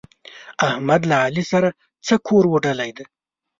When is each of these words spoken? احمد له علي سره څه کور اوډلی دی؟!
احمد 0.69 1.01
له 1.09 1.15
علي 1.25 1.43
سره 1.51 1.69
څه 2.07 2.15
کور 2.27 2.43
اوډلی 2.49 2.91
دی؟! 2.97 3.05